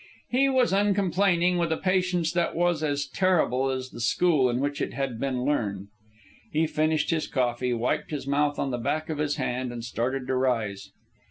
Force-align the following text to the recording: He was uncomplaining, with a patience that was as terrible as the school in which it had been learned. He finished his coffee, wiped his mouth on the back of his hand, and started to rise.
He 0.31 0.49
was 0.49 0.73
uncomplaining, 0.73 1.59
with 1.59 1.71
a 1.71 1.77
patience 1.77 2.31
that 2.33 2.55
was 2.55 2.81
as 2.81 3.05
terrible 3.05 3.69
as 3.69 3.91
the 3.91 4.01
school 4.01 4.49
in 4.49 4.59
which 4.59 4.81
it 4.81 4.93
had 4.95 5.19
been 5.19 5.43
learned. 5.45 5.89
He 6.51 6.65
finished 6.65 7.11
his 7.11 7.27
coffee, 7.27 7.75
wiped 7.75 8.09
his 8.09 8.25
mouth 8.25 8.57
on 8.57 8.71
the 8.71 8.79
back 8.79 9.11
of 9.11 9.19
his 9.19 9.35
hand, 9.35 9.71
and 9.71 9.85
started 9.85 10.25
to 10.25 10.33
rise. 10.35 10.89